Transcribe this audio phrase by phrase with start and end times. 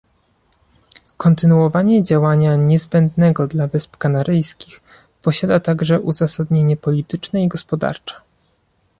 [1.17, 4.81] Kontynuowanie działania niezbędnego dla Wysp Kanaryjskich
[5.21, 8.15] posiada także uzasadnienie polityczne i gospodarcze